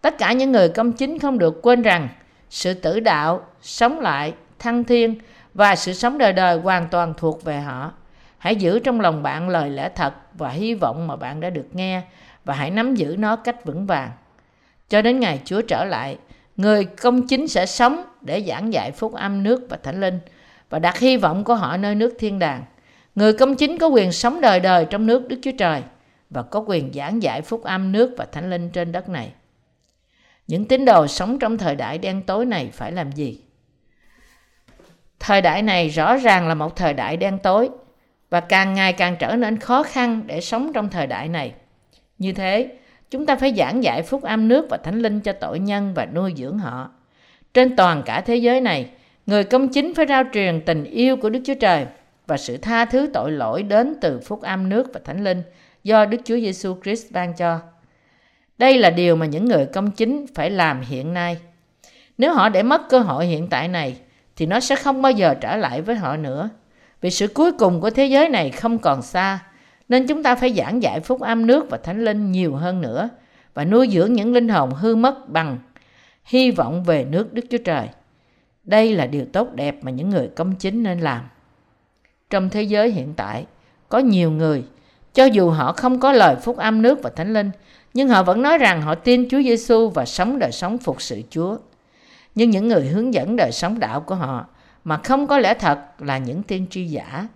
Tất 0.00 0.18
cả 0.18 0.32
những 0.32 0.52
người 0.52 0.68
công 0.68 0.92
chính 0.92 1.18
không 1.18 1.38
được 1.38 1.62
quên 1.62 1.82
rằng 1.82 2.08
sự 2.50 2.74
tử 2.74 3.00
đạo, 3.00 3.46
sống 3.62 4.00
lại, 4.00 4.34
thăng 4.58 4.84
thiên 4.84 5.18
và 5.54 5.76
sự 5.76 5.92
sống 5.92 6.18
đời 6.18 6.32
đời 6.32 6.58
hoàn 6.58 6.88
toàn 6.88 7.14
thuộc 7.16 7.44
về 7.44 7.60
họ. 7.60 7.92
Hãy 8.44 8.56
giữ 8.56 8.78
trong 8.78 9.00
lòng 9.00 9.22
bạn 9.22 9.48
lời 9.48 9.70
lẽ 9.70 9.88
thật 9.94 10.14
và 10.34 10.48
hy 10.48 10.74
vọng 10.74 11.06
mà 11.06 11.16
bạn 11.16 11.40
đã 11.40 11.50
được 11.50 11.66
nghe 11.72 12.02
và 12.44 12.54
hãy 12.54 12.70
nắm 12.70 12.94
giữ 12.94 13.16
nó 13.18 13.36
cách 13.36 13.64
vững 13.64 13.86
vàng. 13.86 14.10
Cho 14.88 15.02
đến 15.02 15.20
ngày 15.20 15.40
Chúa 15.44 15.62
trở 15.62 15.84
lại, 15.84 16.18
người 16.56 16.84
công 16.84 17.26
chính 17.26 17.48
sẽ 17.48 17.66
sống 17.66 18.02
để 18.20 18.44
giảng 18.48 18.72
dạy 18.72 18.92
phúc 18.92 19.14
âm 19.14 19.42
nước 19.42 19.66
và 19.70 19.76
thánh 19.82 20.00
linh 20.00 20.18
và 20.70 20.78
đặt 20.78 20.98
hy 20.98 21.16
vọng 21.16 21.44
của 21.44 21.54
họ 21.54 21.76
nơi 21.76 21.94
nước 21.94 22.14
thiên 22.18 22.38
đàng. 22.38 22.64
Người 23.14 23.32
công 23.32 23.54
chính 23.54 23.78
có 23.78 23.86
quyền 23.86 24.12
sống 24.12 24.40
đời 24.40 24.60
đời 24.60 24.86
trong 24.90 25.06
nước 25.06 25.28
Đức 25.28 25.38
Chúa 25.42 25.52
Trời 25.58 25.82
và 26.30 26.42
có 26.42 26.64
quyền 26.66 26.92
giảng 26.92 27.22
dạy 27.22 27.42
phúc 27.42 27.62
âm 27.64 27.92
nước 27.92 28.14
và 28.16 28.24
thánh 28.24 28.50
linh 28.50 28.70
trên 28.70 28.92
đất 28.92 29.08
này. 29.08 29.32
Những 30.46 30.64
tín 30.64 30.84
đồ 30.84 31.06
sống 31.06 31.38
trong 31.38 31.58
thời 31.58 31.76
đại 31.76 31.98
đen 31.98 32.22
tối 32.22 32.46
này 32.46 32.70
phải 32.72 32.92
làm 32.92 33.12
gì? 33.12 33.40
Thời 35.20 35.42
đại 35.42 35.62
này 35.62 35.88
rõ 35.88 36.16
ràng 36.16 36.48
là 36.48 36.54
một 36.54 36.76
thời 36.76 36.94
đại 36.94 37.16
đen 37.16 37.38
tối 37.38 37.70
và 38.34 38.40
càng 38.40 38.74
ngày 38.74 38.92
càng 38.92 39.16
trở 39.18 39.36
nên 39.36 39.58
khó 39.58 39.82
khăn 39.82 40.22
để 40.26 40.40
sống 40.40 40.72
trong 40.72 40.88
thời 40.88 41.06
đại 41.06 41.28
này. 41.28 41.52
Như 42.18 42.32
thế, 42.32 42.68
chúng 43.10 43.26
ta 43.26 43.36
phải 43.36 43.54
giảng 43.56 43.84
dạy 43.84 44.02
phúc 44.02 44.22
âm 44.22 44.48
nước 44.48 44.66
và 44.70 44.76
thánh 44.76 44.98
linh 44.98 45.20
cho 45.20 45.32
tội 45.32 45.58
nhân 45.58 45.94
và 45.94 46.06
nuôi 46.06 46.34
dưỡng 46.36 46.58
họ. 46.58 46.90
Trên 47.54 47.76
toàn 47.76 48.02
cả 48.06 48.20
thế 48.20 48.36
giới 48.36 48.60
này, 48.60 48.90
người 49.26 49.44
công 49.44 49.68
chính 49.68 49.94
phải 49.94 50.06
rao 50.06 50.22
truyền 50.32 50.60
tình 50.60 50.84
yêu 50.84 51.16
của 51.16 51.30
Đức 51.30 51.40
Chúa 51.44 51.54
Trời 51.54 51.86
và 52.26 52.36
sự 52.36 52.56
tha 52.56 52.84
thứ 52.84 53.10
tội 53.14 53.32
lỗi 53.32 53.62
đến 53.62 53.94
từ 54.00 54.20
phúc 54.20 54.42
âm 54.42 54.68
nước 54.68 54.90
và 54.94 55.00
thánh 55.04 55.24
linh 55.24 55.42
do 55.84 56.04
Đức 56.04 56.18
Chúa 56.24 56.36
Giêsu 56.36 56.76
Christ 56.82 57.12
ban 57.12 57.34
cho. 57.34 57.60
Đây 58.58 58.78
là 58.78 58.90
điều 58.90 59.16
mà 59.16 59.26
những 59.26 59.44
người 59.44 59.66
công 59.66 59.90
chính 59.90 60.26
phải 60.34 60.50
làm 60.50 60.80
hiện 60.80 61.14
nay. 61.14 61.36
Nếu 62.18 62.34
họ 62.34 62.48
để 62.48 62.62
mất 62.62 62.88
cơ 62.88 62.98
hội 62.98 63.26
hiện 63.26 63.48
tại 63.48 63.68
này, 63.68 63.96
thì 64.36 64.46
nó 64.46 64.60
sẽ 64.60 64.76
không 64.76 65.02
bao 65.02 65.12
giờ 65.12 65.34
trở 65.40 65.56
lại 65.56 65.82
với 65.82 65.96
họ 65.96 66.16
nữa. 66.16 66.50
Vì 67.04 67.10
sự 67.10 67.28
cuối 67.28 67.52
cùng 67.52 67.80
của 67.80 67.90
thế 67.90 68.06
giới 68.06 68.28
này 68.28 68.50
không 68.50 68.78
còn 68.78 69.02
xa, 69.02 69.38
nên 69.88 70.06
chúng 70.06 70.22
ta 70.22 70.34
phải 70.34 70.52
giảng 70.52 70.82
dạy 70.82 71.00
phúc 71.00 71.20
âm 71.20 71.46
nước 71.46 71.66
và 71.70 71.78
thánh 71.78 72.04
linh 72.04 72.32
nhiều 72.32 72.54
hơn 72.54 72.80
nữa 72.80 73.08
và 73.54 73.64
nuôi 73.64 73.88
dưỡng 73.92 74.12
những 74.12 74.32
linh 74.32 74.48
hồn 74.48 74.70
hư 74.70 74.96
mất 74.96 75.28
bằng 75.28 75.58
hy 76.24 76.50
vọng 76.50 76.84
về 76.84 77.04
nước 77.04 77.32
Đức 77.32 77.44
Chúa 77.50 77.58
Trời. 77.64 77.88
Đây 78.64 78.96
là 78.96 79.06
điều 79.06 79.24
tốt 79.32 79.54
đẹp 79.54 79.76
mà 79.82 79.90
những 79.90 80.10
người 80.10 80.30
công 80.36 80.54
chính 80.54 80.82
nên 80.82 81.00
làm. 81.00 81.20
Trong 82.30 82.50
thế 82.50 82.62
giới 82.62 82.90
hiện 82.90 83.14
tại, 83.16 83.46
có 83.88 83.98
nhiều 83.98 84.30
người, 84.30 84.64
cho 85.14 85.24
dù 85.24 85.50
họ 85.50 85.72
không 85.72 86.00
có 86.00 86.12
lời 86.12 86.36
phúc 86.36 86.56
âm 86.56 86.82
nước 86.82 86.98
và 87.02 87.10
thánh 87.10 87.32
linh, 87.32 87.50
nhưng 87.94 88.08
họ 88.08 88.22
vẫn 88.22 88.42
nói 88.42 88.58
rằng 88.58 88.82
họ 88.82 88.94
tin 88.94 89.28
Chúa 89.30 89.42
Giêsu 89.42 89.88
và 89.88 90.04
sống 90.04 90.38
đời 90.38 90.52
sống 90.52 90.78
phục 90.78 91.02
sự 91.02 91.22
Chúa. 91.30 91.56
Nhưng 92.34 92.50
những 92.50 92.68
người 92.68 92.86
hướng 92.86 93.14
dẫn 93.14 93.36
đời 93.36 93.52
sống 93.52 93.78
đạo 93.78 94.00
của 94.00 94.14
họ 94.14 94.46
mà 94.84 94.96
không 94.96 95.26
có 95.26 95.38
lẽ 95.38 95.54
thật 95.54 95.78
là 95.98 96.18
những 96.18 96.42
tiên 96.42 96.66
tri 96.70 96.84
giả. 96.84 97.28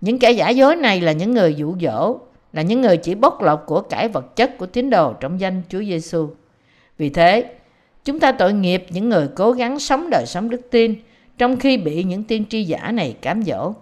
Những 0.00 0.18
kẻ 0.18 0.30
giả 0.30 0.48
dối 0.48 0.76
này 0.76 1.00
là 1.00 1.12
những 1.12 1.34
người 1.34 1.54
dụ 1.54 1.74
dỗ, 1.80 2.18
là 2.52 2.62
những 2.62 2.80
người 2.80 2.96
chỉ 2.96 3.14
bóc 3.14 3.42
lột 3.42 3.60
của 3.66 3.80
cải 3.80 4.08
vật 4.08 4.36
chất 4.36 4.58
của 4.58 4.66
tín 4.66 4.90
đồ 4.90 5.12
trong 5.12 5.40
danh 5.40 5.62
Chúa 5.68 5.82
Giêsu. 5.82 6.28
Vì 6.98 7.08
thế, 7.08 7.54
chúng 8.04 8.20
ta 8.20 8.32
tội 8.32 8.52
nghiệp 8.52 8.86
những 8.90 9.08
người 9.08 9.28
cố 9.36 9.52
gắng 9.52 9.78
sống 9.78 10.10
đời 10.10 10.24
sống 10.26 10.50
đức 10.50 10.60
tin 10.70 10.94
trong 11.38 11.56
khi 11.56 11.76
bị 11.76 12.04
những 12.04 12.24
tiên 12.24 12.44
tri 12.48 12.64
giả 12.64 12.92
này 12.92 13.16
cám 13.22 13.42
dỗ. 13.42 13.72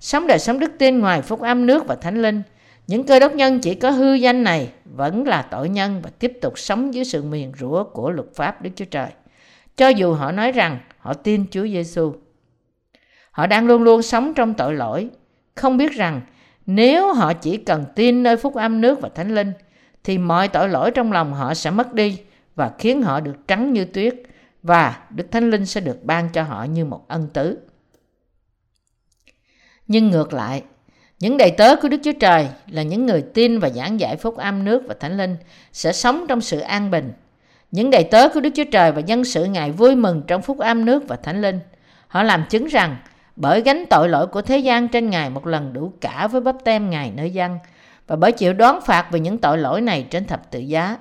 Sống 0.00 0.26
đời 0.26 0.38
sống 0.38 0.58
đức 0.58 0.72
tin 0.78 0.98
ngoài 0.98 1.22
phúc 1.22 1.40
âm 1.40 1.66
nước 1.66 1.86
và 1.86 1.94
thánh 1.94 2.22
linh, 2.22 2.42
những 2.86 3.04
cơ 3.04 3.18
đốc 3.18 3.34
nhân 3.34 3.60
chỉ 3.60 3.74
có 3.74 3.90
hư 3.90 4.14
danh 4.14 4.44
này 4.44 4.68
vẫn 4.84 5.26
là 5.26 5.42
tội 5.42 5.68
nhân 5.68 6.00
và 6.02 6.10
tiếp 6.18 6.32
tục 6.40 6.58
sống 6.58 6.94
dưới 6.94 7.04
sự 7.04 7.22
miền 7.22 7.52
rủa 7.58 7.84
của 7.84 8.10
luật 8.10 8.28
pháp 8.34 8.62
Đức 8.62 8.70
Chúa 8.76 8.84
Trời. 8.84 9.08
Cho 9.76 9.88
dù 9.88 10.12
họ 10.14 10.32
nói 10.32 10.52
rằng 10.52 10.78
họ 10.98 11.14
tin 11.14 11.44
Chúa 11.50 11.66
Giêsu, 11.66 12.12
họ 13.38 13.46
đang 13.46 13.66
luôn 13.66 13.82
luôn 13.82 14.02
sống 14.02 14.34
trong 14.34 14.54
tội 14.54 14.74
lỗi, 14.74 15.08
không 15.54 15.76
biết 15.76 15.92
rằng 15.92 16.20
nếu 16.66 17.12
họ 17.12 17.32
chỉ 17.32 17.56
cần 17.56 17.84
tin 17.94 18.22
nơi 18.22 18.36
phúc 18.36 18.54
âm 18.54 18.80
nước 18.80 19.00
và 19.00 19.08
thánh 19.14 19.34
linh 19.34 19.52
thì 20.04 20.18
mọi 20.18 20.48
tội 20.48 20.68
lỗi 20.68 20.90
trong 20.90 21.12
lòng 21.12 21.34
họ 21.34 21.54
sẽ 21.54 21.70
mất 21.70 21.94
đi 21.94 22.18
và 22.54 22.70
khiến 22.78 23.02
họ 23.02 23.20
được 23.20 23.48
trắng 23.48 23.72
như 23.72 23.84
tuyết 23.84 24.14
và 24.62 25.02
Đức 25.10 25.26
Thánh 25.30 25.50
Linh 25.50 25.66
sẽ 25.66 25.80
được 25.80 26.04
ban 26.04 26.28
cho 26.28 26.42
họ 26.42 26.64
như 26.64 26.84
một 26.84 27.08
ân 27.08 27.28
tứ. 27.32 27.58
Nhưng 29.86 30.10
ngược 30.10 30.32
lại, 30.32 30.62
Những 31.18 31.36
đầy 31.36 31.50
tớ 31.50 31.76
của 31.76 31.88
Đức 31.88 32.00
Chúa 32.04 32.12
Trời 32.20 32.48
là 32.66 32.82
những 32.82 33.06
người 33.06 33.22
tin 33.34 33.58
và 33.58 33.70
giảng 33.70 34.00
dạy 34.00 34.16
phúc 34.16 34.36
âm 34.36 34.64
nước 34.64 34.82
và 34.88 34.94
thánh 35.00 35.16
linh 35.16 35.36
sẽ 35.72 35.92
sống 35.92 36.26
trong 36.28 36.40
sự 36.40 36.60
an 36.60 36.90
bình. 36.90 37.12
Những 37.70 37.90
đầy 37.90 38.04
tớ 38.04 38.28
của 38.28 38.40
Đức 38.40 38.50
Chúa 38.54 38.64
Trời 38.72 38.92
và 38.92 39.00
dân 39.00 39.24
sự 39.24 39.44
Ngài 39.44 39.72
vui 39.72 39.96
mừng 39.96 40.22
trong 40.26 40.42
phúc 40.42 40.58
âm 40.58 40.84
nước 40.84 41.08
và 41.08 41.16
thánh 41.16 41.42
linh. 41.42 41.60
Họ 42.08 42.22
làm 42.22 42.44
chứng 42.50 42.66
rằng 42.66 42.96
bởi 43.40 43.60
gánh 43.60 43.84
tội 43.90 44.08
lỗi 44.08 44.26
của 44.26 44.42
thế 44.42 44.58
gian 44.58 44.88
trên 44.88 45.10
Ngài 45.10 45.30
một 45.30 45.46
lần 45.46 45.72
đủ 45.72 45.92
cả 46.00 46.26
với 46.26 46.40
bắp 46.40 46.56
tem 46.64 46.90
Ngài 46.90 47.12
nơi 47.16 47.30
dân 47.30 47.58
và 48.06 48.16
bởi 48.16 48.32
chịu 48.32 48.52
đoán 48.52 48.80
phạt 48.80 49.08
về 49.10 49.20
những 49.20 49.38
tội 49.38 49.58
lỗi 49.58 49.80
này 49.80 50.06
trên 50.10 50.24
thập 50.24 50.50
tự 50.50 50.58
giá. 50.58 50.96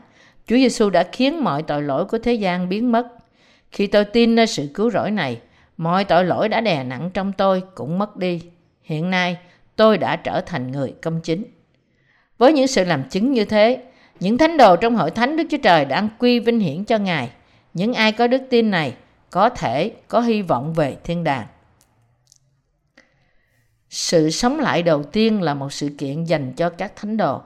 Chúa 0.48 0.56
Giêsu 0.56 0.89
đã 0.89 1.03
khiến 1.12 1.44
mọi 1.44 1.63
tội 1.63 1.82
lỗi 1.82 2.06
của 2.06 2.17
thế 2.17 2.34
gian 2.34 2.70
biến 2.70 2.91
mất. 2.91 3.08
Khi 3.72 3.88
tôi 3.88 4.06
tin 4.06 4.36
nơi 4.36 4.48
sự 4.48 4.70
cứu 4.74 4.89
rỗi 4.89 5.12
này, 5.12 5.39
mọi 5.77 6.03
tội 6.03 6.25
lỗi 6.25 6.50
đã 6.50 6.62
đè 6.62 6.84
nặng 6.84 7.10
trong 7.13 7.34
tôi 7.34 7.63
cũng 7.75 8.00
mất 8.00 8.17
đi. 8.17 8.41
Hiện 8.84 9.10
nay, 9.10 9.38
tôi 9.75 9.98
đã 9.98 10.15
trở 10.15 10.41
thành 10.41 10.72
người 10.72 10.94
công 11.01 11.20
chính. 11.24 11.44
Với 12.38 12.53
những 12.53 12.67
sự 12.67 12.84
làm 12.84 13.03
chứng 13.10 13.34
như 13.34 13.46
thế, 13.46 13.84
những 14.20 14.38
thánh 14.38 14.58
đồ 14.58 14.75
trong 14.75 14.96
hội 14.96 15.12
thánh 15.12 15.38
Đức 15.38 15.44
Chúa 15.50 15.58
Trời 15.63 15.86
đang 15.86 16.10
quy 16.20 16.39
vinh 16.39 16.60
hiển 16.60 16.84
cho 16.84 16.98
Ngài. 16.98 17.29
Những 17.74 17.94
ai 17.94 18.12
có 18.12 18.27
đức 18.27 18.41
tin 18.50 18.72
này 18.72 18.94
có 19.29 19.50
thể 19.50 19.91
có 20.08 20.22
hy 20.22 20.41
vọng 20.41 20.74
về 20.74 20.96
thiên 21.03 21.24
đàng. 21.24 21.46
Sự 23.89 24.29
sống 24.29 24.60
lại 24.60 24.84
đầu 24.84 25.03
tiên 25.03 25.41
là 25.41 25.53
một 25.53 25.74
sự 25.74 25.89
kiện 25.98 26.24
dành 26.24 26.53
cho 26.53 26.70
các 26.70 26.96
thánh 26.96 27.17
đồ. 27.17 27.41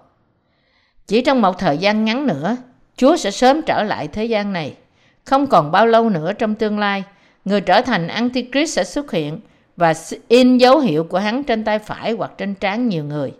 Chỉ 1.07 1.21
trong 1.21 1.41
một 1.41 1.59
thời 1.59 1.77
gian 1.77 2.05
ngắn 2.05 2.27
nữa, 2.27 2.57
Chúa 2.95 3.17
sẽ 3.17 3.31
sớm 3.31 3.61
trở 3.61 3.83
lại 3.83 4.07
thế 4.07 4.25
gian 4.25 4.53
này. 4.53 4.73
Không 5.25 5.47
còn 5.47 5.71
bao 5.71 5.87
lâu 5.87 6.09
nữa 6.09 6.33
trong 6.33 6.55
tương 6.55 6.79
lai, 6.79 7.03
người 7.45 7.61
trở 7.61 7.81
thành 7.81 8.07
Antichrist 8.07 8.75
sẽ 8.75 8.83
xuất 8.83 9.11
hiện 9.11 9.39
và 9.77 9.93
in 10.27 10.57
dấu 10.57 10.79
hiệu 10.79 11.03
của 11.03 11.19
hắn 11.19 11.43
trên 11.43 11.63
tay 11.63 11.79
phải 11.79 12.11
hoặc 12.11 12.31
trên 12.37 12.55
trán 12.55 12.89
nhiều 12.89 13.03
người. 13.03 13.31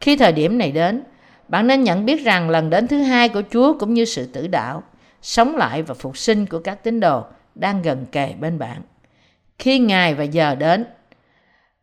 Khi 0.00 0.16
thời 0.16 0.32
điểm 0.32 0.58
này 0.58 0.72
đến, 0.72 1.02
bạn 1.48 1.66
nên 1.66 1.84
nhận 1.84 2.04
biết 2.04 2.24
rằng 2.24 2.50
lần 2.50 2.70
đến 2.70 2.86
thứ 2.86 3.02
hai 3.02 3.28
của 3.28 3.42
Chúa 3.50 3.78
cũng 3.78 3.94
như 3.94 4.04
sự 4.04 4.26
tử 4.26 4.46
đạo, 4.46 4.82
sống 5.22 5.56
lại 5.56 5.82
và 5.82 5.94
phục 5.94 6.18
sinh 6.18 6.46
của 6.46 6.58
các 6.58 6.84
tín 6.84 7.00
đồ 7.00 7.24
đang 7.54 7.82
gần 7.82 8.06
kề 8.12 8.34
bên 8.40 8.58
bạn. 8.58 8.82
Khi 9.58 9.78
ngày 9.78 10.14
và 10.14 10.24
giờ 10.24 10.54
đến, 10.54 10.84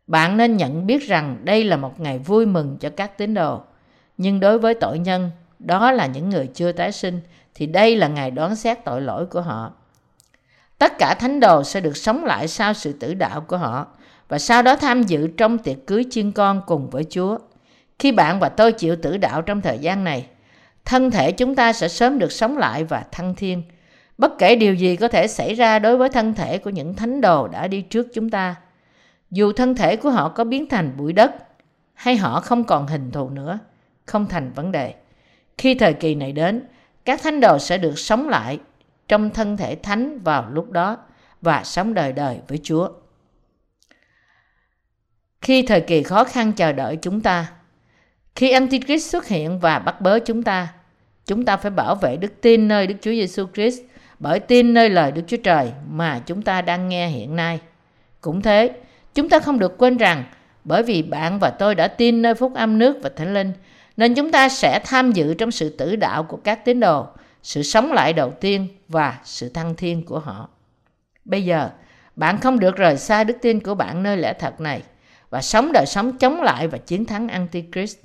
bạn 0.06 0.36
nên 0.36 0.56
nhận 0.56 0.86
biết 0.86 1.08
rằng 1.08 1.38
đây 1.44 1.64
là 1.64 1.76
một 1.76 2.00
ngày 2.00 2.18
vui 2.18 2.46
mừng 2.46 2.76
cho 2.80 2.90
các 2.96 3.18
tín 3.18 3.34
đồ. 3.34 3.62
Nhưng 4.16 4.40
đối 4.40 4.58
với 4.58 4.74
tội 4.74 4.98
nhân, 4.98 5.30
đó 5.58 5.92
là 5.92 6.06
những 6.06 6.30
người 6.30 6.46
chưa 6.54 6.72
tái 6.72 6.92
sinh, 6.92 7.20
thì 7.54 7.66
đây 7.66 7.96
là 7.96 8.08
ngày 8.08 8.30
đoán 8.30 8.56
xét 8.56 8.84
tội 8.84 9.00
lỗi 9.02 9.26
của 9.26 9.40
họ. 9.40 9.72
Tất 10.78 10.98
cả 10.98 11.14
thánh 11.14 11.40
đồ 11.40 11.64
sẽ 11.64 11.80
được 11.80 11.96
sống 11.96 12.24
lại 12.24 12.48
sau 12.48 12.74
sự 12.74 12.92
tử 12.92 13.14
đạo 13.14 13.40
của 13.40 13.56
họ 13.56 13.86
và 14.28 14.38
sau 14.38 14.62
đó 14.62 14.76
tham 14.76 15.02
dự 15.02 15.28
trong 15.36 15.58
tiệc 15.58 15.76
cưới 15.86 16.04
chiên 16.10 16.32
con 16.32 16.60
cùng 16.66 16.90
với 16.90 17.04
Chúa. 17.10 17.38
Khi 17.98 18.12
bạn 18.12 18.40
và 18.40 18.48
tôi 18.48 18.72
chịu 18.72 18.96
tử 18.96 19.16
đạo 19.16 19.42
trong 19.42 19.60
thời 19.60 19.78
gian 19.78 20.04
này, 20.04 20.26
thân 20.84 21.10
thể 21.10 21.32
chúng 21.32 21.54
ta 21.54 21.72
sẽ 21.72 21.88
sớm 21.88 22.18
được 22.18 22.32
sống 22.32 22.58
lại 22.58 22.84
và 22.84 23.04
thăng 23.12 23.34
thiên. 23.34 23.62
Bất 24.18 24.38
kể 24.38 24.56
điều 24.56 24.74
gì 24.74 24.96
có 24.96 25.08
thể 25.08 25.26
xảy 25.26 25.54
ra 25.54 25.78
đối 25.78 25.96
với 25.96 26.08
thân 26.08 26.34
thể 26.34 26.58
của 26.58 26.70
những 26.70 26.94
thánh 26.94 27.20
đồ 27.20 27.48
đã 27.48 27.68
đi 27.68 27.82
trước 27.82 28.06
chúng 28.14 28.30
ta, 28.30 28.54
dù 29.34 29.52
thân 29.52 29.74
thể 29.74 29.96
của 29.96 30.10
họ 30.10 30.28
có 30.28 30.44
biến 30.44 30.68
thành 30.68 30.96
bụi 30.96 31.12
đất 31.12 31.34
hay 31.94 32.16
họ 32.16 32.40
không 32.40 32.64
còn 32.64 32.86
hình 32.86 33.10
thù 33.10 33.30
nữa, 33.30 33.58
không 34.06 34.26
thành 34.26 34.52
vấn 34.52 34.72
đề. 34.72 34.94
Khi 35.58 35.74
thời 35.74 35.94
kỳ 35.94 36.14
này 36.14 36.32
đến, 36.32 36.62
các 37.04 37.22
thánh 37.22 37.40
đồ 37.40 37.58
sẽ 37.58 37.78
được 37.78 37.98
sống 37.98 38.28
lại 38.28 38.58
trong 39.08 39.30
thân 39.30 39.56
thể 39.56 39.74
thánh 39.74 40.18
vào 40.18 40.50
lúc 40.50 40.70
đó 40.70 40.96
và 41.42 41.64
sống 41.64 41.94
đời 41.94 42.12
đời 42.12 42.40
với 42.48 42.60
Chúa. 42.62 42.88
Khi 45.40 45.62
thời 45.62 45.80
kỳ 45.80 46.02
khó 46.02 46.24
khăn 46.24 46.52
chờ 46.52 46.72
đợi 46.72 46.98
chúng 47.02 47.20
ta, 47.20 47.52
khi 48.34 48.50
Antichrist 48.50 49.10
xuất 49.10 49.26
hiện 49.26 49.58
và 49.58 49.78
bắt 49.78 50.00
bớ 50.00 50.18
chúng 50.18 50.42
ta, 50.42 50.68
chúng 51.26 51.44
ta 51.44 51.56
phải 51.56 51.70
bảo 51.70 51.94
vệ 51.94 52.16
đức 52.16 52.40
tin 52.40 52.68
nơi 52.68 52.86
Đức 52.86 52.94
Chúa 53.00 53.10
Giêsu 53.10 53.46
Christ 53.54 53.80
bởi 54.18 54.40
tin 54.40 54.74
nơi 54.74 54.90
lời 54.90 55.12
Đức 55.12 55.22
Chúa 55.26 55.36
Trời 55.36 55.72
mà 55.88 56.22
chúng 56.26 56.42
ta 56.42 56.62
đang 56.62 56.88
nghe 56.88 57.08
hiện 57.08 57.36
nay. 57.36 57.60
Cũng 58.20 58.42
thế, 58.42 58.72
chúng 59.14 59.28
ta 59.28 59.38
không 59.38 59.58
được 59.58 59.78
quên 59.78 59.96
rằng 59.96 60.24
bởi 60.64 60.82
vì 60.82 61.02
bạn 61.02 61.38
và 61.38 61.50
tôi 61.50 61.74
đã 61.74 61.88
tin 61.88 62.22
nơi 62.22 62.34
phúc 62.34 62.54
âm 62.54 62.78
nước 62.78 62.96
và 63.02 63.10
thánh 63.16 63.34
linh, 63.34 63.52
nên 63.96 64.14
chúng 64.14 64.30
ta 64.30 64.48
sẽ 64.48 64.80
tham 64.84 65.12
dự 65.12 65.34
trong 65.34 65.50
sự 65.50 65.68
tử 65.68 65.96
đạo 65.96 66.22
của 66.22 66.36
các 66.36 66.64
tín 66.64 66.80
đồ, 66.80 67.06
sự 67.42 67.62
sống 67.62 67.92
lại 67.92 68.12
đầu 68.12 68.30
tiên 68.30 68.68
và 68.88 69.18
sự 69.24 69.48
thăng 69.48 69.74
thiên 69.74 70.04
của 70.04 70.18
họ. 70.18 70.48
Bây 71.24 71.44
giờ, 71.44 71.70
bạn 72.16 72.38
không 72.40 72.58
được 72.58 72.76
rời 72.76 72.96
xa 72.96 73.24
đức 73.24 73.36
tin 73.42 73.60
của 73.60 73.74
bạn 73.74 74.02
nơi 74.02 74.16
lẽ 74.16 74.32
thật 74.32 74.60
này 74.60 74.82
và 75.30 75.42
sống 75.42 75.72
đời 75.72 75.86
sống 75.86 76.18
chống 76.18 76.42
lại 76.42 76.68
và 76.68 76.78
chiến 76.78 77.04
thắng 77.04 77.28
Antichrist. 77.28 77.98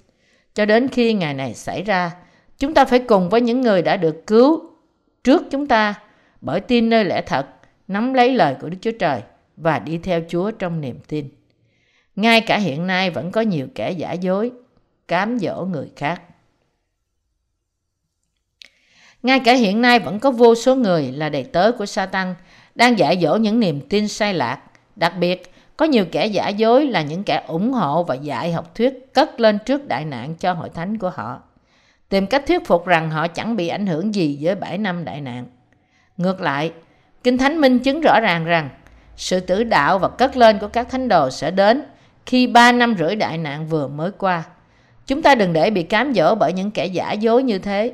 Cho 0.55 0.65
đến 0.65 0.87
khi 0.87 1.13
ngày 1.13 1.33
này 1.33 1.53
xảy 1.53 1.83
ra, 1.83 2.11
chúng 2.57 2.73
ta 2.73 2.85
phải 2.85 2.99
cùng 2.99 3.29
với 3.29 3.41
những 3.41 3.61
người 3.61 3.81
đã 3.81 3.97
được 3.97 4.27
cứu 4.27 4.63
trước 5.23 5.43
chúng 5.51 5.67
ta 5.67 5.93
bởi 6.41 6.61
tin 6.61 6.89
nơi 6.89 7.05
lẽ 7.05 7.21
thật, 7.21 7.45
nắm 7.87 8.13
lấy 8.13 8.33
lời 8.33 8.55
của 8.61 8.69
Đức 8.69 8.77
Chúa 8.81 8.91
Trời 8.99 9.21
và 9.61 9.79
đi 9.79 9.97
theo 9.97 10.21
Chúa 10.29 10.51
trong 10.51 10.81
niềm 10.81 10.99
tin. 11.07 11.29
Ngay 12.15 12.41
cả 12.41 12.57
hiện 12.57 12.87
nay 12.87 13.09
vẫn 13.09 13.31
có 13.31 13.41
nhiều 13.41 13.67
kẻ 13.75 13.91
giả 13.91 14.13
dối, 14.13 14.51
cám 15.07 15.39
dỗ 15.39 15.65
người 15.65 15.89
khác. 15.95 16.21
Ngay 19.23 19.39
cả 19.39 19.53
hiện 19.53 19.81
nay 19.81 19.99
vẫn 19.99 20.19
có 20.19 20.31
vô 20.31 20.55
số 20.55 20.75
người 20.75 21.11
là 21.11 21.29
đầy 21.29 21.43
tớ 21.43 21.71
của 21.71 21.85
Satan 21.85 22.35
đang 22.75 22.99
dạy 22.99 23.19
dỗ 23.21 23.35
những 23.35 23.59
niềm 23.59 23.81
tin 23.89 24.07
sai 24.07 24.33
lạc. 24.33 24.61
Đặc 24.95 25.13
biệt, 25.19 25.53
có 25.77 25.85
nhiều 25.85 26.05
kẻ 26.11 26.25
giả 26.25 26.49
dối 26.49 26.85
là 26.85 27.01
những 27.01 27.23
kẻ 27.23 27.43
ủng 27.47 27.73
hộ 27.73 28.03
và 28.03 28.15
dạy 28.15 28.51
học 28.51 28.75
thuyết 28.75 29.13
cất 29.13 29.39
lên 29.39 29.57
trước 29.65 29.87
đại 29.87 30.05
nạn 30.05 30.35
cho 30.35 30.53
hội 30.53 30.69
thánh 30.69 30.97
của 30.97 31.09
họ. 31.09 31.41
Tìm 32.09 32.27
cách 32.27 32.43
thuyết 32.47 32.67
phục 32.67 32.85
rằng 32.85 33.09
họ 33.09 33.27
chẳng 33.27 33.55
bị 33.55 33.67
ảnh 33.67 33.87
hưởng 33.87 34.15
gì 34.15 34.37
với 34.41 34.55
7 34.55 34.77
năm 34.77 35.05
đại 35.05 35.21
nạn. 35.21 35.45
Ngược 36.17 36.41
lại, 36.41 36.71
Kinh 37.23 37.37
Thánh 37.37 37.61
minh 37.61 37.79
chứng 37.79 38.01
rõ 38.01 38.19
ràng 38.19 38.45
rằng 38.45 38.69
sự 39.19 39.39
tử 39.39 39.63
đạo 39.63 39.99
và 39.99 40.07
cất 40.07 40.37
lên 40.37 40.59
của 40.59 40.67
các 40.67 40.89
thánh 40.89 41.07
đồ 41.07 41.29
sẽ 41.29 41.51
đến 41.51 41.83
khi 42.25 42.47
ba 42.47 42.71
năm 42.71 42.95
rưỡi 42.99 43.15
đại 43.15 43.37
nạn 43.37 43.67
vừa 43.67 43.87
mới 43.87 44.11
qua. 44.11 44.43
Chúng 45.07 45.21
ta 45.21 45.35
đừng 45.35 45.53
để 45.53 45.69
bị 45.69 45.83
cám 45.83 46.13
dỗ 46.13 46.35
bởi 46.35 46.53
những 46.53 46.71
kẻ 46.71 46.85
giả 46.85 47.11
dối 47.11 47.43
như 47.43 47.59
thế. 47.59 47.93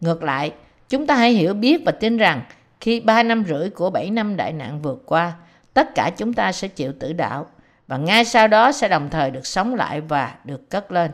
Ngược 0.00 0.22
lại, 0.22 0.52
chúng 0.88 1.06
ta 1.06 1.14
hãy 1.14 1.32
hiểu 1.32 1.54
biết 1.54 1.82
và 1.86 1.92
tin 1.92 2.16
rằng 2.16 2.42
khi 2.80 3.00
ba 3.00 3.22
năm 3.22 3.44
rưỡi 3.48 3.70
của 3.70 3.90
bảy 3.90 4.10
năm 4.10 4.36
đại 4.36 4.52
nạn 4.52 4.82
vượt 4.82 5.02
qua, 5.06 5.32
tất 5.74 5.94
cả 5.94 6.10
chúng 6.16 6.32
ta 6.32 6.52
sẽ 6.52 6.68
chịu 6.68 6.92
tử 7.00 7.12
đạo 7.12 7.46
và 7.86 7.96
ngay 7.96 8.24
sau 8.24 8.48
đó 8.48 8.72
sẽ 8.72 8.88
đồng 8.88 9.10
thời 9.10 9.30
được 9.30 9.46
sống 9.46 9.74
lại 9.74 10.00
và 10.00 10.34
được 10.44 10.70
cất 10.70 10.92
lên. 10.92 11.10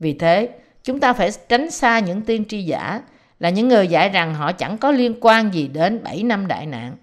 Vì 0.00 0.12
thế, 0.18 0.48
chúng 0.84 1.00
ta 1.00 1.12
phải 1.12 1.30
tránh 1.48 1.70
xa 1.70 1.98
những 1.98 2.22
tiên 2.22 2.44
tri 2.48 2.62
giả 2.62 3.00
là 3.40 3.50
những 3.50 3.68
người 3.68 3.88
dạy 3.88 4.08
rằng 4.08 4.34
họ 4.34 4.52
chẳng 4.52 4.78
có 4.78 4.90
liên 4.90 5.14
quan 5.20 5.54
gì 5.54 5.68
đến 5.68 6.02
7 6.02 6.22
năm 6.22 6.46
đại 6.46 6.66
nạn. 6.66 6.96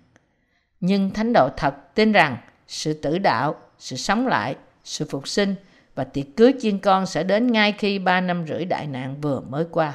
Nhưng 0.79 1.09
thánh 1.09 1.33
độ 1.33 1.49
thật 1.57 1.95
tin 1.95 2.11
rằng 2.11 2.37
sự 2.67 2.93
tử 2.93 3.17
đạo, 3.17 3.55
sự 3.77 3.95
sống 3.95 4.27
lại, 4.27 4.55
sự 4.83 5.05
phục 5.09 5.27
sinh 5.27 5.55
và 5.95 6.03
tiệc 6.03 6.25
cưới 6.37 6.53
chiên 6.61 6.79
con 6.79 7.05
sẽ 7.05 7.23
đến 7.23 7.51
ngay 7.51 7.71
khi 7.71 7.99
ba 7.99 8.21
năm 8.21 8.45
rưỡi 8.47 8.65
đại 8.65 8.87
nạn 8.87 9.21
vừa 9.21 9.41
mới 9.41 9.65
qua. 9.71 9.93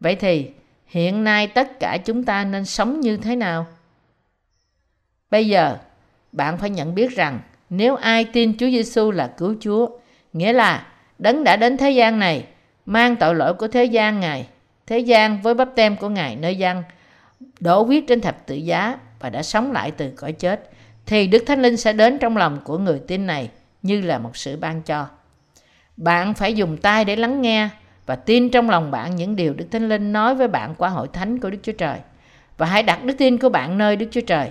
Vậy 0.00 0.16
thì, 0.16 0.50
hiện 0.86 1.24
nay 1.24 1.46
tất 1.46 1.80
cả 1.80 1.98
chúng 2.04 2.24
ta 2.24 2.44
nên 2.44 2.64
sống 2.64 3.00
như 3.00 3.16
thế 3.16 3.36
nào? 3.36 3.66
Bây 5.30 5.48
giờ, 5.48 5.78
bạn 6.32 6.58
phải 6.58 6.70
nhận 6.70 6.94
biết 6.94 7.16
rằng 7.16 7.40
nếu 7.70 7.96
ai 7.96 8.24
tin 8.24 8.58
Chúa 8.58 8.66
Giêsu 8.66 9.10
là 9.10 9.26
cứu 9.36 9.56
Chúa, 9.60 9.88
nghĩa 10.32 10.52
là 10.52 10.86
đấng 11.18 11.44
đã 11.44 11.56
đến 11.56 11.76
thế 11.76 11.90
gian 11.90 12.18
này, 12.18 12.46
mang 12.86 13.16
tội 13.16 13.34
lỗi 13.34 13.54
của 13.54 13.68
thế 13.68 13.84
gian 13.84 14.20
Ngài, 14.20 14.48
thế 14.86 14.98
gian 14.98 15.42
với 15.42 15.54
bắp 15.54 15.68
tem 15.76 15.96
của 15.96 16.08
Ngài 16.08 16.36
nơi 16.36 16.56
dân, 16.56 16.82
đổ 17.60 17.82
huyết 17.82 18.04
trên 18.08 18.20
thập 18.20 18.46
tự 18.46 18.54
giá 18.54 18.98
và 19.20 19.30
đã 19.30 19.42
sống 19.42 19.72
lại 19.72 19.90
từ 19.90 20.10
cõi 20.16 20.32
chết, 20.32 20.70
thì 21.06 21.26
Đức 21.26 21.44
Thánh 21.46 21.62
Linh 21.62 21.76
sẽ 21.76 21.92
đến 21.92 22.18
trong 22.18 22.36
lòng 22.36 22.58
của 22.64 22.78
người 22.78 22.98
tin 22.98 23.26
này 23.26 23.50
như 23.82 24.00
là 24.00 24.18
một 24.18 24.36
sự 24.36 24.56
ban 24.56 24.82
cho. 24.82 25.06
Bạn 25.96 26.34
phải 26.34 26.54
dùng 26.54 26.76
tay 26.76 27.04
để 27.04 27.16
lắng 27.16 27.42
nghe 27.42 27.68
và 28.06 28.16
tin 28.16 28.50
trong 28.50 28.70
lòng 28.70 28.90
bạn 28.90 29.16
những 29.16 29.36
điều 29.36 29.54
Đức 29.54 29.66
Thánh 29.70 29.88
Linh 29.88 30.12
nói 30.12 30.34
với 30.34 30.48
bạn 30.48 30.74
qua 30.74 30.88
hội 30.88 31.08
thánh 31.12 31.40
của 31.40 31.50
Đức 31.50 31.58
Chúa 31.62 31.72
Trời. 31.72 31.98
Và 32.58 32.66
hãy 32.66 32.82
đặt 32.82 33.04
đức 33.04 33.14
tin 33.18 33.38
của 33.38 33.48
bạn 33.48 33.78
nơi 33.78 33.96
Đức 33.96 34.06
Chúa 34.10 34.20
Trời. 34.20 34.50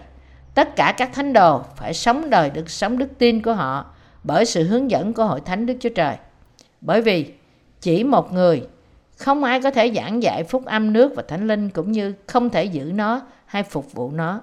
Tất 0.56 0.76
cả 0.76 0.94
các 0.98 1.14
thánh 1.14 1.34
đồ 1.34 1.62
phải 1.76 1.94
sống 1.94 2.30
đời 2.30 2.50
được 2.50 2.70
sống 2.70 2.98
đức 2.98 3.10
tin 3.18 3.42
của 3.42 3.54
họ 3.54 3.86
bởi 4.24 4.46
sự 4.46 4.64
hướng 4.64 4.92
dẫn 4.92 5.14
của 5.14 5.26
hội 5.26 5.42
thánh 5.46 5.66
Đức 5.66 5.78
Chúa 5.80 5.90
Trời. 5.90 6.16
Bởi 6.82 7.02
vì 7.02 7.34
chỉ 7.82 8.04
một 8.04 8.34
người 8.34 8.68
không 9.24 9.44
ai 9.44 9.62
có 9.62 9.72
thể 9.72 9.92
giảng 9.96 10.24
dạy 10.24 10.44
phúc 10.44 10.66
âm 10.66 10.94
nước 10.94 11.14
và 11.16 11.24
thánh 11.28 11.48
linh 11.48 11.70
cũng 11.70 11.92
như 11.92 12.14
không 12.28 12.50
thể 12.50 12.64
giữ 12.64 12.92
nó 12.96 13.22
hay 13.46 13.64
phục 13.64 13.94
vụ 13.94 14.12
nó. 14.12 14.42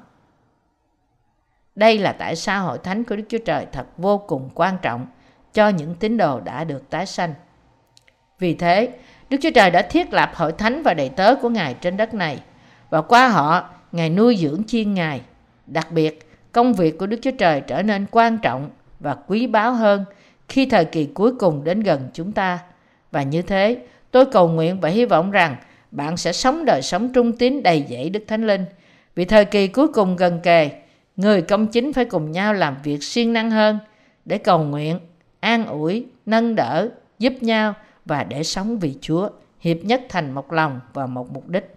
Đây 1.74 1.98
là 1.98 2.12
tại 2.12 2.36
sao 2.36 2.64
hội 2.64 2.78
thánh 2.78 3.04
của 3.04 3.16
Đức 3.16 3.22
Chúa 3.28 3.38
Trời 3.38 3.66
thật 3.72 3.86
vô 3.96 4.18
cùng 4.18 4.50
quan 4.54 4.76
trọng 4.82 5.06
cho 5.54 5.68
những 5.68 5.94
tín 5.94 6.16
đồ 6.16 6.40
đã 6.40 6.64
được 6.64 6.90
tái 6.90 7.06
sanh. 7.06 7.34
Vì 8.38 8.54
thế, 8.54 8.88
Đức 9.30 9.36
Chúa 9.42 9.50
Trời 9.54 9.70
đã 9.70 9.82
thiết 9.82 10.12
lập 10.12 10.30
hội 10.34 10.52
thánh 10.52 10.82
và 10.82 10.94
đầy 10.94 11.08
tớ 11.08 11.34
của 11.34 11.48
Ngài 11.48 11.74
trên 11.74 11.96
đất 11.96 12.14
này 12.14 12.42
và 12.90 13.02
qua 13.02 13.28
họ, 13.28 13.70
Ngài 13.92 14.10
nuôi 14.10 14.36
dưỡng 14.36 14.62
chiên 14.66 14.94
Ngài. 14.94 15.20
Đặc 15.66 15.92
biệt, 15.92 16.30
công 16.52 16.72
việc 16.72 16.98
của 16.98 17.06
Đức 17.06 17.18
Chúa 17.22 17.30
Trời 17.38 17.60
trở 17.60 17.82
nên 17.82 18.06
quan 18.10 18.38
trọng 18.38 18.70
và 19.00 19.16
quý 19.26 19.46
báu 19.46 19.72
hơn 19.72 20.04
khi 20.48 20.66
thời 20.66 20.84
kỳ 20.84 21.06
cuối 21.06 21.32
cùng 21.38 21.64
đến 21.64 21.80
gần 21.80 22.10
chúng 22.12 22.32
ta. 22.32 22.58
Và 23.10 23.22
như 23.22 23.42
thế, 23.42 23.78
tôi 24.10 24.26
cầu 24.26 24.48
nguyện 24.48 24.80
và 24.80 24.88
hy 24.88 25.04
vọng 25.04 25.30
rằng 25.30 25.56
bạn 25.90 26.16
sẽ 26.16 26.32
sống 26.32 26.64
đời 26.64 26.82
sống 26.82 27.12
trung 27.12 27.32
tín 27.32 27.62
đầy 27.62 27.86
dẫy 27.90 28.10
Đức 28.10 28.24
Thánh 28.28 28.46
Linh. 28.46 28.64
Vì 29.14 29.24
thời 29.24 29.44
kỳ 29.44 29.66
cuối 29.66 29.88
cùng 29.88 30.16
gần 30.16 30.40
kề, 30.42 30.70
người 31.16 31.42
công 31.42 31.66
chính 31.66 31.92
phải 31.92 32.04
cùng 32.04 32.32
nhau 32.32 32.54
làm 32.54 32.76
việc 32.82 33.02
siêng 33.02 33.32
năng 33.32 33.50
hơn 33.50 33.78
để 34.24 34.38
cầu 34.38 34.58
nguyện, 34.58 34.98
an 35.40 35.66
ủi, 35.66 36.06
nâng 36.26 36.54
đỡ, 36.54 36.88
giúp 37.18 37.32
nhau 37.40 37.74
và 38.04 38.24
để 38.24 38.42
sống 38.42 38.78
vì 38.78 38.94
Chúa, 39.00 39.28
hiệp 39.60 39.76
nhất 39.84 40.02
thành 40.08 40.32
một 40.32 40.52
lòng 40.52 40.80
và 40.92 41.06
một 41.06 41.30
mục 41.32 41.48
đích. 41.48 41.74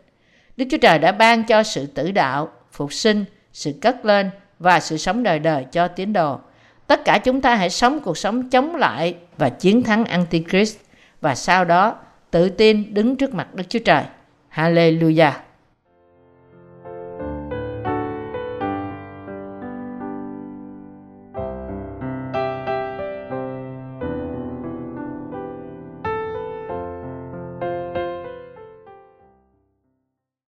Đức 0.58 0.66
Chúa 0.72 0.78
Trời 0.78 1.00
đã 1.00 1.12
ban 1.12 1.44
cho 1.44 1.64
sự 1.64 1.86
tử 1.86 2.12
đạo, 2.12 2.50
phục 2.72 2.94
sinh, 2.94 3.26
sự 3.54 3.74
cất 3.82 4.06
lên 4.06 4.30
và 4.60 4.80
sự 4.80 4.98
sống 4.98 5.24
đời 5.24 5.40
đời 5.40 5.66
cho 5.72 5.88
tín 5.88 6.14
đồ. 6.14 6.40
Tất 6.88 7.06
cả 7.06 7.18
chúng 7.18 7.42
ta 7.42 7.56
hãy 7.56 7.70
sống 7.70 8.00
cuộc 8.00 8.18
sống 8.18 8.50
chống 8.50 8.76
lại 8.76 9.16
và 9.38 9.50
chiến 9.50 9.84
thắng 9.84 10.06
Antichrist 10.06 10.78
và 11.22 11.36
sau 11.36 11.66
đó 11.66 11.96
tự 12.34 12.50
tin 12.50 12.94
đứng 12.94 13.16
trước 13.16 13.34
mặt 13.34 13.56
Đức 13.56 13.64
Chúa 13.70 13.80
Trời. 13.80 14.04
Hallelujah! 14.50 15.32